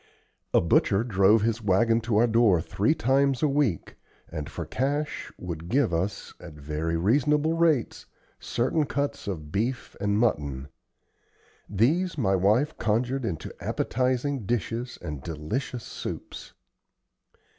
[0.51, 3.97] A butcher drove his wagon to our door three times a week
[4.29, 8.07] and, for cash, would give us, at very reasonable rates,
[8.39, 10.69] certain cuts of beef and mutton.
[11.69, 16.53] These my wife conjured into appetizing dishes and delicious soups.